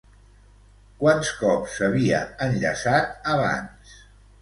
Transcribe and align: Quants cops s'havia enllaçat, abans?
Quants 1.03 1.29
cops 1.43 1.77
s'havia 1.81 2.25
enllaçat, 2.49 3.17
abans? 3.39 3.97